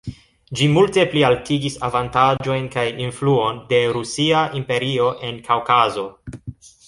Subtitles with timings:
[0.59, 6.07] Ĝi multe plialtigis avantaĝojn kaj influon de Rusia Imperio en Kaŭkazo.